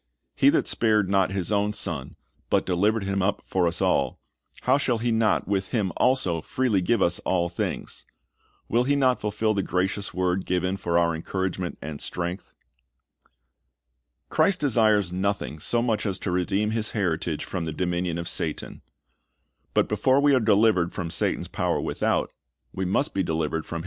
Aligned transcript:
"He 0.35 0.49
that 0.49 0.67
spared 0.67 1.11
not 1.11 1.31
His 1.31 1.51
own 1.51 1.73
Son, 1.73 2.15
but 2.49 2.65
delivered 2.65 3.03
Him 3.03 3.21
up 3.21 3.43
for 3.45 3.67
us 3.67 3.83
all, 3.83 4.19
how 4.61 4.79
shall 4.79 4.97
He 4.97 5.11
not 5.11 5.47
with 5.47 5.67
Him 5.67 5.91
also 5.95 6.41
freely 6.41 6.81
give 6.81 7.03
us 7.03 7.19
all 7.19 7.49
things?"^ 7.49 8.03
Will 8.67 8.83
He 8.83 8.95
not 8.95 9.21
fulfil 9.21 9.53
the 9.53 9.61
gracious 9.61 10.11
word 10.11 10.47
given 10.47 10.75
for 10.75 10.97
our 10.97 11.13
encouragement 11.13 11.77
and 11.83 12.01
strength? 12.01 12.55
Christ 14.29 14.59
desires 14.59 15.11
nothing 15.13 15.59
so 15.59 15.83
much 15.83 16.07
as 16.07 16.17
to 16.17 16.31
redeem 16.31 16.71
His 16.71 16.93
heritage 16.97 17.45
from 17.45 17.65
the 17.65 17.71
dominion 17.71 18.17
of 18.17 18.27
Satan. 18.27 18.81
l^ut 19.75 19.87
before 19.87 20.19
we 20.19 20.33
are 20.33 20.39
delivered 20.39 20.95
from 20.95 21.11
Satan's 21.11 21.47
power 21.47 21.79
without, 21.79 22.31
we 22.73 22.85
must 22.85 23.13
be 23.13 23.21
delivered 23.21 23.67
from 23.67 23.67
his 23.67 23.69
ilsa. 23.69 23.69
26:3 23.69 23.69
'■! 23.69 23.69
Malt. 23.69 23.69
21:22 23.69 23.69
3 23.69 23.75
Rom 23.75 23.79
jj. 23.79 23.79